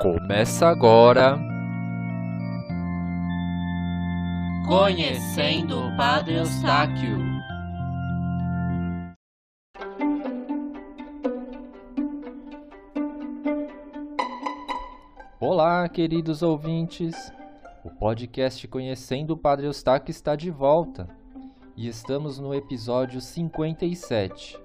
Começa 0.00 0.66
agora. 0.66 1.38
Conhecendo 4.66 5.86
o 5.86 5.96
Padre 5.96 6.34
Eustáquio. 6.34 7.16
Olá, 15.38 15.88
queridos 15.88 16.42
ouvintes. 16.42 17.32
O 17.84 17.90
podcast 17.90 18.66
Conhecendo 18.66 19.34
o 19.34 19.36
Padre 19.36 19.66
Eustáquio 19.66 20.10
está 20.10 20.34
de 20.34 20.50
volta 20.50 21.08
e 21.76 21.86
estamos 21.86 22.40
no 22.40 22.52
episódio 22.52 23.20
57. 23.20 24.58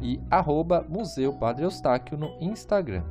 e 0.00 0.18
arroba 0.30 0.86
Museu 0.88 1.34
Padre 1.34 1.64
Eustáquio 1.64 2.16
no 2.16 2.34
Instagram. 2.40 3.04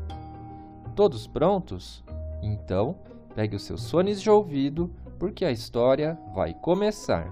Todos 0.96 1.28
prontos? 1.28 2.04
Então, 2.42 2.96
pegue 3.36 3.56
os 3.56 3.62
seus 3.62 3.92
fones 3.92 4.20
de 4.20 4.32
ouvido, 4.32 4.92
porque 5.20 5.46
a 5.46 5.52
história 5.52 6.20
vai 6.34 6.56
começar. 6.56 7.32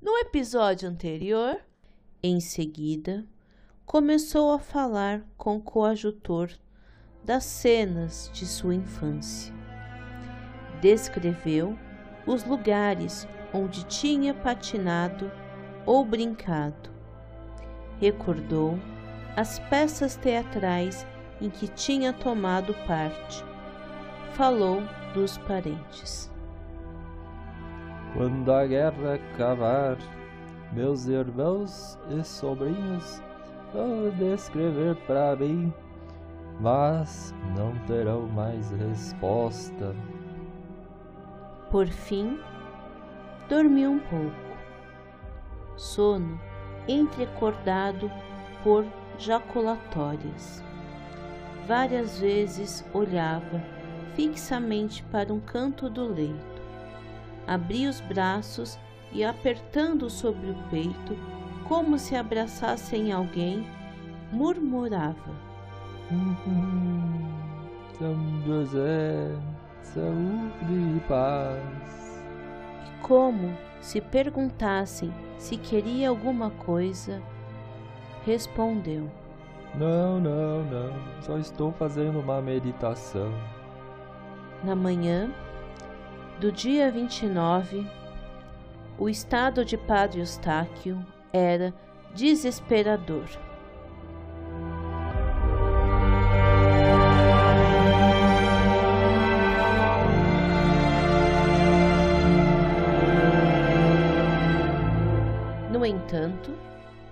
No 0.00 0.16
episódio 0.18 0.88
anterior, 0.88 1.60
em 2.20 2.40
seguida, 2.40 3.24
começou 3.92 4.50
a 4.54 4.58
falar 4.58 5.20
com 5.36 5.56
o 5.56 5.60
coadjutor 5.60 6.48
das 7.22 7.44
cenas 7.44 8.30
de 8.32 8.46
sua 8.46 8.74
infância. 8.74 9.52
Descreveu 10.80 11.76
os 12.26 12.42
lugares 12.42 13.28
onde 13.52 13.84
tinha 13.84 14.32
patinado 14.32 15.30
ou 15.84 16.06
brincado. 16.06 16.88
Recordou 18.00 18.78
as 19.36 19.58
peças 19.58 20.16
teatrais 20.16 21.06
em 21.38 21.50
que 21.50 21.68
tinha 21.68 22.14
tomado 22.14 22.72
parte. 22.86 23.44
Falou 24.32 24.80
dos 25.12 25.36
parentes. 25.36 26.32
Quando 28.14 28.50
a 28.50 28.66
guerra 28.66 29.16
acabar, 29.16 29.98
meus 30.72 31.04
irmãos 31.04 31.98
e 32.08 32.24
sobrinhos 32.24 33.20
vão 33.72 34.10
descrever 34.10 34.94
para 35.06 35.34
mim, 35.36 35.72
mas 36.60 37.34
não 37.56 37.74
terão 37.86 38.26
mais 38.28 38.70
resposta. 38.70 39.94
Por 41.70 41.86
fim, 41.86 42.38
dormiu 43.48 43.92
um 43.92 43.98
pouco. 43.98 44.52
Sono 45.76 46.38
entrecordado 46.86 48.10
por 48.62 48.84
jaculatórias. 49.18 50.62
Várias 51.66 52.18
vezes 52.18 52.84
olhava 52.92 53.62
fixamente 54.14 55.02
para 55.04 55.32
um 55.32 55.40
canto 55.40 55.88
do 55.88 56.06
leito. 56.06 56.62
Abria 57.46 57.88
os 57.88 58.00
braços 58.00 58.78
e, 59.12 59.24
apertando 59.24 60.08
sobre 60.10 60.50
o 60.50 60.56
peito, 60.70 61.16
como 61.72 61.98
se 61.98 62.14
abraçassem 62.14 63.12
alguém, 63.12 63.66
murmurava: 64.30 65.32
São 67.98 68.42
José, 68.44 69.34
saúde 69.80 70.74
e 70.98 71.00
paz. 71.08 72.22
E 72.86 73.00
como 73.00 73.56
se 73.80 74.02
perguntassem 74.02 75.10
se 75.38 75.56
queria 75.56 76.10
alguma 76.10 76.50
coisa, 76.50 77.22
respondeu: 78.26 79.10
Não, 79.74 80.20
não, 80.20 80.62
não, 80.64 81.22
só 81.22 81.38
estou 81.38 81.72
fazendo 81.72 82.20
uma 82.20 82.42
meditação. 82.42 83.32
Na 84.62 84.76
manhã 84.76 85.32
do 86.38 86.52
dia 86.52 86.92
29, 86.92 87.86
o 88.98 89.08
estado 89.08 89.64
de 89.64 89.78
Padre 89.78 90.20
Eustáquio 90.20 91.02
era 91.32 91.72
desesperador. 92.14 93.24
No 105.70 105.86
entanto, 105.86 106.52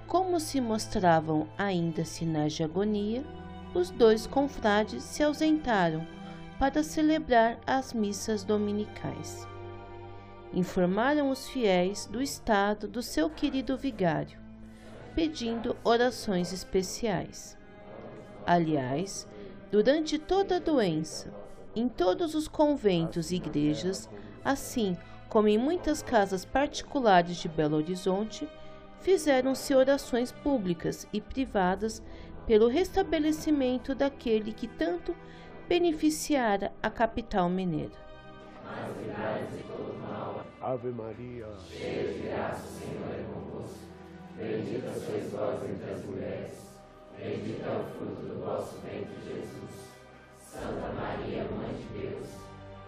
como 0.06 0.38
se 0.38 0.60
mostravam 0.60 1.48
ainda 1.56 2.04
sinais 2.04 2.52
de 2.52 2.62
agonia, 2.62 3.24
os 3.74 3.90
dois 3.90 4.26
confrades 4.26 5.02
se 5.02 5.22
ausentaram 5.22 6.06
para 6.58 6.82
celebrar 6.82 7.58
as 7.66 7.92
missas 7.94 8.44
dominicais. 8.44 9.46
Informaram 10.52 11.30
os 11.30 11.48
fiéis 11.48 12.06
do 12.06 12.20
estado 12.20 12.88
do 12.88 13.02
seu 13.02 13.30
querido 13.30 13.76
vigário, 13.76 14.38
pedindo 15.14 15.76
orações 15.84 16.52
especiais. 16.52 17.56
Aliás, 18.44 19.28
durante 19.70 20.18
toda 20.18 20.56
a 20.56 20.60
doença, 20.60 21.32
em 21.74 21.88
todos 21.88 22.34
os 22.34 22.48
conventos 22.48 23.30
e 23.30 23.36
igrejas, 23.36 24.10
assim 24.44 24.96
como 25.28 25.46
em 25.46 25.56
muitas 25.56 26.02
casas 26.02 26.44
particulares 26.44 27.36
de 27.36 27.48
Belo 27.48 27.76
Horizonte, 27.76 28.48
fizeram-se 29.00 29.72
orações 29.72 30.32
públicas 30.32 31.06
e 31.12 31.20
privadas 31.20 32.02
pelo 32.44 32.66
restabelecimento 32.66 33.94
daquele 33.94 34.52
que 34.52 34.66
tanto 34.66 35.14
beneficiara 35.68 36.72
a 36.82 36.90
capital 36.90 37.48
mineira. 37.48 38.10
Ave 40.62 40.90
Maria, 40.90 41.46
cheia 41.70 42.12
de 42.12 42.20
graça, 42.20 42.66
o 42.66 42.78
Senhor 42.78 43.08
é 43.10 43.24
convosco. 43.32 43.78
Bendita 44.36 44.92
sois 44.92 45.32
vós 45.32 45.70
entre 45.70 45.90
as 45.90 46.04
mulheres, 46.04 46.58
bendito 47.16 47.64
é 47.64 47.78
o 47.78 47.84
fruto 47.96 48.26
do 48.26 48.44
vosso 48.44 48.76
ventre, 48.80 49.14
Jesus. 49.24 49.70
Santa 50.38 50.92
Maria, 50.92 51.44
Mãe 51.44 51.74
de 51.74 51.98
Deus, 51.98 52.28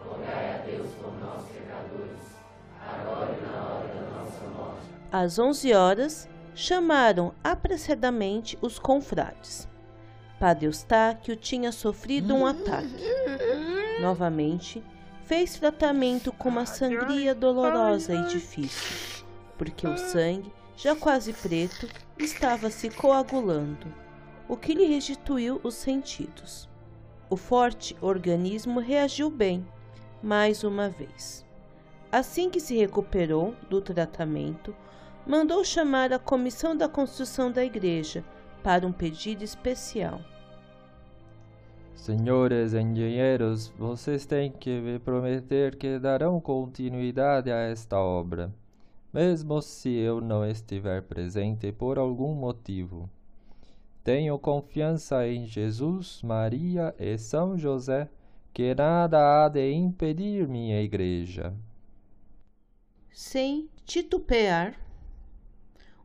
rogai 0.04 0.54
a 0.54 0.58
Deus 0.66 0.90
por 1.00 1.18
nós, 1.18 1.44
pecadores, 1.46 2.20
agora 2.78 3.38
e 3.38 3.46
na 3.46 3.64
hora 3.64 3.88
da 3.88 4.18
nossa 4.18 4.46
morte. 4.54 4.86
Às 5.10 5.38
onze 5.38 5.72
horas, 5.72 6.28
chamaram 6.54 7.32
apressadamente 7.42 8.58
os 8.60 8.78
confrades. 8.78 9.66
Padre 10.38 10.66
Eustáquio 10.66 11.36
tinha 11.36 11.72
sofrido 11.72 12.34
um 12.34 12.44
ataque. 12.44 13.02
Novamente, 14.02 14.84
fez 15.24 15.54
tratamento 15.54 16.32
com 16.32 16.48
uma 16.48 16.66
sangria 16.66 17.34
dolorosa 17.34 18.14
e 18.14 18.26
difícil, 18.28 19.24
porque 19.56 19.86
o 19.86 19.96
sangue, 19.96 20.52
já 20.76 20.96
quase 20.96 21.32
preto, 21.32 21.88
estava 22.18 22.70
se 22.70 22.90
coagulando, 22.90 23.86
o 24.48 24.56
que 24.56 24.74
lhe 24.74 24.84
restituiu 24.84 25.60
os 25.62 25.74
sentidos. 25.74 26.68
O 27.30 27.36
forte 27.36 27.96
organismo 28.00 28.80
reagiu 28.80 29.30
bem, 29.30 29.66
mais 30.22 30.64
uma 30.64 30.88
vez. 30.88 31.46
Assim 32.10 32.50
que 32.50 32.60
se 32.60 32.76
recuperou 32.76 33.54
do 33.70 33.80
tratamento, 33.80 34.74
mandou 35.26 35.64
chamar 35.64 36.12
a 36.12 36.18
comissão 36.18 36.76
da 36.76 36.88
construção 36.88 37.50
da 37.50 37.64
igreja 37.64 38.24
para 38.62 38.86
um 38.86 38.92
pedido 38.92 39.42
especial. 39.42 40.20
Senhores 41.94 42.74
engenheiros, 42.74 43.68
vocês 43.78 44.26
têm 44.26 44.50
que 44.50 44.80
me 44.80 44.98
prometer 44.98 45.76
que 45.76 45.98
darão 45.98 46.40
continuidade 46.40 47.50
a 47.50 47.58
esta 47.58 47.98
obra, 47.98 48.52
mesmo 49.12 49.62
se 49.62 49.90
eu 49.90 50.20
não 50.20 50.44
estiver 50.44 51.02
presente 51.02 51.70
por 51.70 51.98
algum 51.98 52.34
motivo. 52.34 53.08
Tenho 54.02 54.36
confiança 54.38 55.28
em 55.28 55.46
Jesus, 55.46 56.20
Maria 56.22 56.92
e 56.98 57.16
São 57.16 57.56
José, 57.56 58.08
que 58.52 58.74
nada 58.74 59.44
há 59.44 59.48
de 59.48 59.72
impedir 59.72 60.48
minha 60.48 60.82
igreja. 60.82 61.54
Sem 63.12 63.68
titubear, 63.84 64.76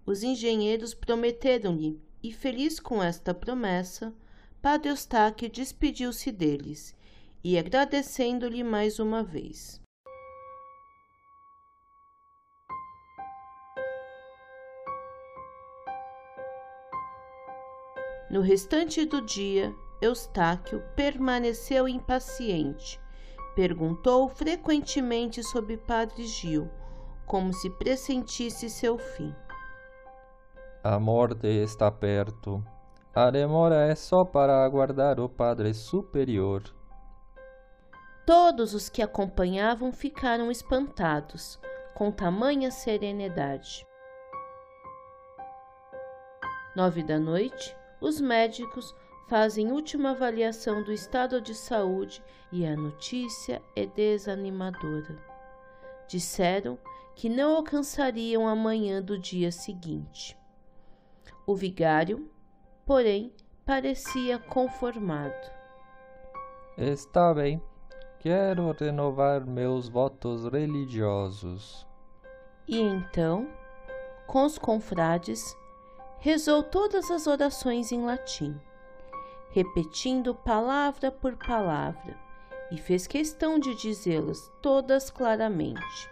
os 0.05 0.21
engenheiros 0.21 0.93
prometeram-lhe, 0.93 1.99
e 2.21 2.31
feliz 2.31 2.79
com 2.79 3.01
esta 3.01 3.33
promessa, 3.33 4.13
Padre 4.61 4.89
Eustáquio 4.89 5.49
despediu-se 5.49 6.31
deles 6.31 6.95
e 7.43 7.57
agradecendo-lhe 7.57 8.63
mais 8.63 8.99
uma 8.99 9.23
vez. 9.23 9.81
No 18.29 18.41
restante 18.41 19.05
do 19.05 19.21
dia, 19.21 19.73
Eustáquio 20.01 20.83
permaneceu 20.95 21.87
impaciente. 21.87 22.99
Perguntou 23.55 24.27
frequentemente 24.27 25.41
sobre 25.43 25.77
Padre 25.77 26.27
Gil, 26.27 26.69
como 27.25 27.53
se 27.53 27.69
pressentisse 27.69 28.69
seu 28.69 28.97
fim. 28.97 29.33
A 30.83 30.99
morte 30.99 31.47
está 31.47 31.89
perto. 31.89 32.63
A 33.19 33.31
demora 33.31 33.87
é 33.87 33.95
só 33.95 34.23
para 34.23 34.63
aguardar 34.63 35.19
o 35.19 35.27
Padre 35.27 35.73
Superior. 35.73 36.61
Todos 38.27 38.75
os 38.75 38.89
que 38.89 39.01
acompanhavam 39.01 39.91
ficaram 39.91 40.51
espantados 40.51 41.59
com 41.95 42.11
tamanha 42.11 42.69
serenidade. 42.69 43.83
Nove 46.75 47.01
da 47.01 47.17
noite, 47.17 47.75
os 47.99 48.21
médicos 48.21 48.93
fazem 49.27 49.71
última 49.71 50.11
avaliação 50.11 50.83
do 50.83 50.93
estado 50.93 51.41
de 51.41 51.55
saúde 51.55 52.23
e 52.51 52.67
a 52.67 52.75
notícia 52.75 53.63
é 53.75 53.87
desanimadora. 53.87 55.17
Disseram 56.07 56.77
que 57.15 57.29
não 57.29 57.55
alcançariam 57.55 58.47
a 58.47 58.55
manhã 58.55 59.01
do 59.01 59.17
dia 59.17 59.51
seguinte. 59.51 60.37
O 61.47 61.55
vigário, 61.55 62.29
porém, 62.87 63.33
parecia 63.65 64.39
conformado. 64.39 65.51
Está 66.77 67.33
bem, 67.33 67.61
quero 68.17 68.71
renovar 68.71 69.45
meus 69.45 69.89
votos 69.89 70.45
religiosos. 70.45 71.85
E 72.65 72.79
então, 72.79 73.49
com 74.25 74.45
os 74.45 74.57
confrades, 74.57 75.55
rezou 76.19 76.63
todas 76.63 77.11
as 77.11 77.27
orações 77.27 77.91
em 77.91 78.05
latim, 78.05 78.57
repetindo 79.51 80.33
palavra 80.33 81.11
por 81.11 81.35
palavra, 81.35 82.17
e 82.71 82.77
fez 82.77 83.05
questão 83.05 83.59
de 83.59 83.75
dizê-las 83.75 84.49
todas 84.61 85.09
claramente. 85.09 86.09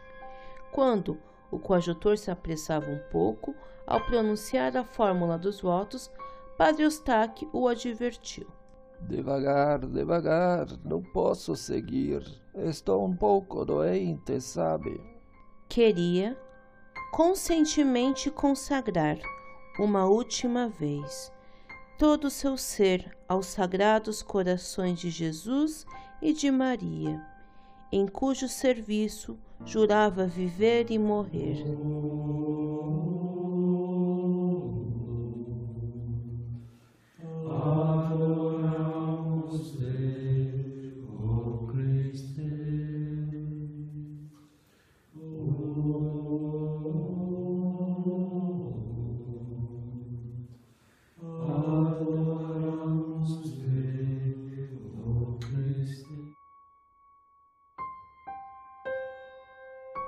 Quando 0.73 1.17
o 1.49 1.57
coadjutor 1.57 2.17
se 2.17 2.29
apressava 2.29 2.89
um 2.91 2.99
pouco 3.11 3.55
ao 3.87 4.01
pronunciar 4.01 4.75
a 4.75 4.83
fórmula 4.83 5.37
dos 5.37 5.61
votos, 5.61 6.11
Padre 6.57 6.83
Eustáquio 6.83 7.49
o 7.51 7.67
advertiu. 7.67 8.47
Devagar, 9.01 9.85
devagar, 9.85 10.67
não 10.83 11.01
posso 11.01 11.55
seguir. 11.55 12.23
Estou 12.55 13.05
um 13.05 13.15
pouco 13.15 13.65
doente, 13.65 14.39
sabe? 14.39 15.01
Queria 15.67 16.37
conscientemente 17.11 18.31
consagrar 18.31 19.17
uma 19.77 20.05
última 20.05 20.69
vez 20.69 21.31
todo 21.97 22.25
o 22.25 22.29
seu 22.29 22.57
ser 22.57 23.17
aos 23.27 23.47
sagrados 23.47 24.21
corações 24.21 24.99
de 24.99 25.09
Jesus 25.09 25.85
e 26.21 26.33
de 26.33 26.49
Maria, 26.49 27.21
em 27.91 28.07
cujo 28.07 28.47
serviço 28.47 29.37
jurava 29.65 30.25
viver 30.25 30.89
e 30.89 30.99
morrer. 30.99 31.63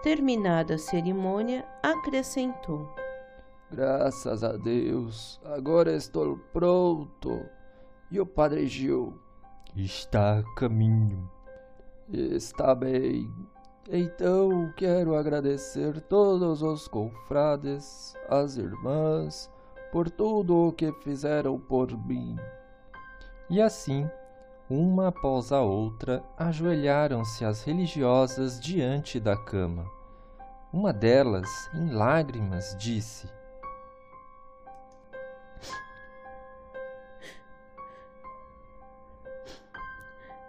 Terminada 0.08 0.76
a 0.76 0.78
cerimônia, 0.78 1.66
acrescentou: 1.84 2.90
Graças 3.70 4.42
a 4.42 4.54
Deus, 4.54 5.38
agora 5.44 5.94
estou 5.98 6.38
pronto. 6.54 7.46
E 8.10 8.18
o 8.18 8.26
Padre 8.26 8.68
Gil? 8.68 9.20
Está 9.76 10.40
a 10.40 10.56
caminho. 10.56 11.30
Está 12.10 12.74
bem. 12.74 13.30
Então 13.90 14.72
quero 14.78 15.14
agradecer 15.14 16.00
todos 16.00 16.62
os 16.62 16.88
confrades, 16.88 18.16
as 18.30 18.56
irmãs, 18.56 19.52
por 19.92 20.10
tudo 20.10 20.70
o 20.70 20.72
que 20.72 20.90
fizeram 21.04 21.60
por 21.60 21.92
mim. 22.08 22.38
E 23.50 23.62
assim 23.62 24.10
uma 24.70 25.08
após 25.08 25.52
a 25.52 25.62
outra, 25.62 26.24
ajoelharam-se 26.38 27.46
as 27.46 27.64
religiosas 27.64 28.60
diante 28.60 29.20
da 29.20 29.36
cama. 29.38 29.90
Uma 30.74 30.92
delas, 30.92 31.50
em 31.74 31.92
lágrimas, 31.92 32.76
disse: 32.78 33.30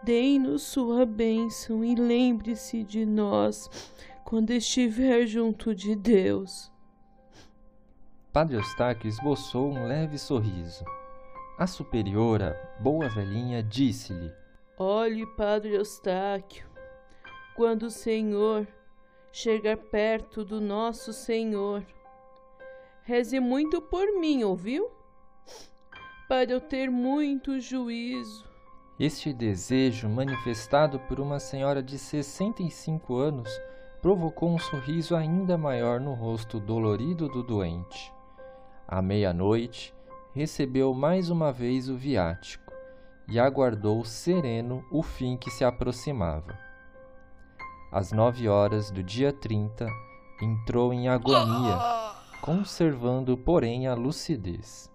Dei-nos 0.02 0.62
sua 0.62 1.04
bênção 1.04 1.84
e 1.84 1.94
lembre-se 1.94 2.82
de 2.82 3.04
nós 3.04 3.70
quando 4.24 4.50
estiver 4.50 5.26
junto 5.26 5.74
de 5.74 5.94
Deus. 5.94 6.72
Padre 8.32 8.56
Eustáquio 8.56 9.08
esboçou 9.08 9.70
um 9.70 9.86
leve 9.86 10.18
sorriso. 10.18 10.84
A 11.58 11.66
superiora, 11.66 12.56
boa 12.78 13.08
velhinha, 13.08 13.64
disse-lhe: 13.64 14.32
Olhe, 14.78 15.26
Padre 15.26 15.74
Eustáquio, 15.74 16.64
quando 17.56 17.86
o 17.86 17.90
Senhor 17.90 18.64
chegar 19.32 19.76
perto 19.76 20.44
do 20.44 20.60
nosso 20.60 21.12
Senhor, 21.12 21.84
reze 23.02 23.40
muito 23.40 23.82
por 23.82 24.20
mim, 24.20 24.44
ouviu? 24.44 24.88
Para 26.28 26.52
eu 26.52 26.60
ter 26.60 26.88
muito 26.92 27.58
juízo. 27.58 28.48
Este 28.96 29.32
desejo, 29.32 30.08
manifestado 30.08 31.00
por 31.00 31.18
uma 31.18 31.40
senhora 31.40 31.82
de 31.82 31.98
65 31.98 33.16
anos, 33.16 33.50
provocou 34.00 34.48
um 34.48 34.58
sorriso 34.60 35.16
ainda 35.16 35.58
maior 35.58 35.98
no 35.98 36.14
rosto 36.14 36.60
dolorido 36.60 37.28
do 37.28 37.42
doente. 37.42 38.12
À 38.86 39.02
meia-noite, 39.02 39.92
recebeu 40.34 40.94
mais 40.94 41.30
uma 41.30 41.52
vez 41.52 41.88
o 41.88 41.96
viático 41.96 42.72
e 43.28 43.38
aguardou 43.38 44.04
sereno 44.04 44.84
o 44.90 45.02
fim 45.02 45.36
que 45.36 45.50
se 45.50 45.64
aproximava. 45.64 46.58
Às 47.90 48.12
nove 48.12 48.48
horas 48.48 48.90
do 48.90 49.02
dia 49.02 49.32
30, 49.32 49.86
entrou 50.42 50.92
em 50.92 51.08
agonia, 51.08 51.78
conservando, 52.40 53.36
porém, 53.36 53.86
a 53.86 53.94
lucidez. 53.94 54.90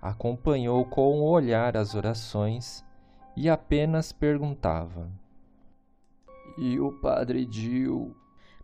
Acompanhou 0.00 0.84
com 0.84 1.20
o 1.20 1.28
olhar 1.28 1.76
as 1.76 1.94
orações 1.94 2.84
e 3.36 3.48
apenas 3.48 4.12
perguntava: 4.12 5.10
E 6.56 6.78
o 6.80 6.92
padre 7.00 7.44
Dio? 7.44 8.16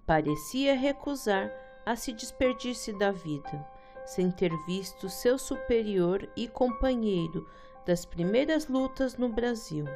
Parecia 0.07 0.75
recusar 0.75 1.51
a 1.85 1.97
se 1.97 2.13
despedir-se 2.13 2.93
da 2.99 3.11
vida 3.11 3.74
sem 4.05 4.31
ter 4.31 4.51
visto 4.67 5.09
seu 5.09 5.39
superior 5.39 6.29
e 6.37 6.47
companheiro 6.49 7.49
das 7.87 8.05
primeiras 8.05 8.69
lutas 8.69 9.17
no 9.17 9.29
Brasil. 9.29 9.87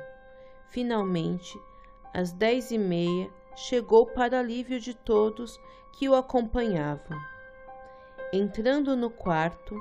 Finalmente, 0.68 1.58
às 2.12 2.32
dez 2.32 2.70
e 2.70 2.78
meia, 2.78 3.30
chegou 3.54 4.06
para 4.06 4.38
alívio 4.38 4.78
de 4.78 4.94
todos 4.94 5.60
que 5.92 6.08
o 6.08 6.14
acompanhavam. 6.14 7.18
Entrando 8.32 8.96
no 8.96 9.10
quarto, 9.10 9.80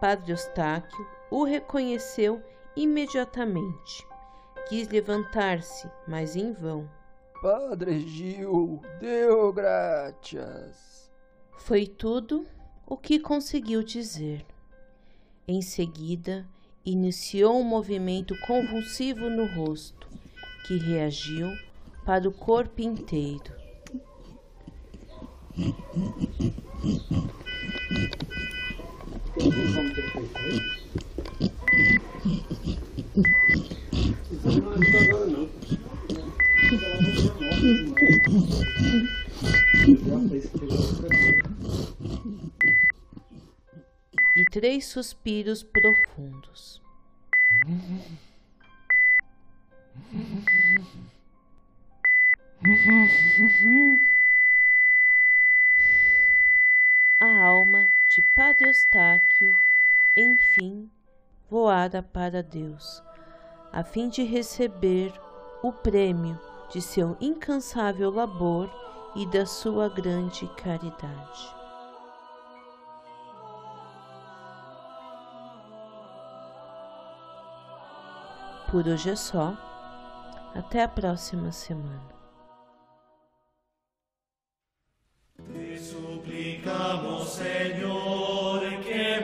Padre 0.00 0.32
Eustáquio 0.32 1.06
o 1.30 1.44
reconheceu 1.44 2.42
imediatamente. 2.74 4.06
Quis 4.68 4.88
levantar-se, 4.88 5.88
mas 6.06 6.34
em 6.36 6.52
vão. 6.52 6.88
Padre 7.40 8.00
Gil, 8.00 8.82
deu 8.98 9.52
graças. 9.52 11.10
Foi 11.56 11.86
tudo 11.86 12.46
o 12.86 12.96
que 12.96 13.18
conseguiu 13.18 13.82
dizer. 13.82 14.46
Em 15.48 15.60
seguida, 15.60 16.46
iniciou 16.84 17.60
um 17.60 17.64
movimento 17.64 18.38
convulsivo 18.46 19.28
no 19.28 19.46
rosto, 19.46 20.08
que 20.66 20.76
reagiu 20.76 21.50
para 22.04 22.28
o 22.28 22.32
corpo 22.32 22.80
inteiro. 22.80 23.52
E 25.56 25.72
três 44.56 44.86
suspiros 44.86 45.62
profundos. 45.62 46.80
A 57.20 57.44
alma 57.44 57.92
de 58.08 58.22
Padre 58.34 58.68
Eustáquio, 58.68 59.54
enfim, 60.16 60.90
voara 61.50 62.02
para 62.02 62.42
Deus, 62.42 63.02
a 63.70 63.84
fim 63.84 64.08
de 64.08 64.22
receber 64.22 65.12
o 65.62 65.70
prêmio 65.70 66.40
de 66.70 66.80
seu 66.80 67.14
incansável 67.20 68.10
labor 68.10 68.70
e 69.14 69.26
da 69.26 69.44
sua 69.44 69.90
grande 69.90 70.48
caridade. 70.54 71.55
Por 78.70 78.88
hoje 78.88 79.10
é 79.10 79.16
só. 79.16 79.56
Até 80.54 80.82
a 80.82 80.88
próxima 80.88 81.52
semana. 81.52 82.16
Te 85.36 85.78
suplicamos, 85.78 87.28
Señor, 87.28 88.60
que 88.82 89.20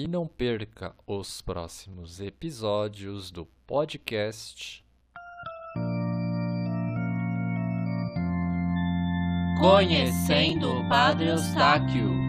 E 0.00 0.06
não 0.06 0.28
perca 0.28 0.94
os 1.04 1.42
próximos 1.42 2.20
episódios 2.20 3.32
do 3.32 3.44
podcast 3.66 4.84
Conhecendo 9.58 10.70
o 10.70 10.88
Padre 10.88 11.30
Eustáquio. 11.30 12.27